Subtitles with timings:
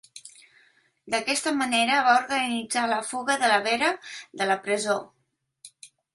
[1.13, 3.93] D'aquesta manera va organitzar la fuga de De Valera
[4.43, 4.99] de la presó.